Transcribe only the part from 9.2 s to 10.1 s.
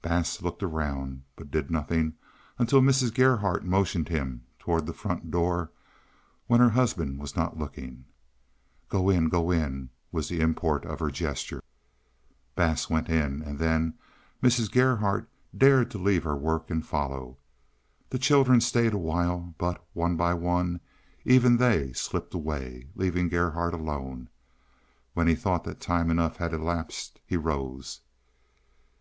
Go in!"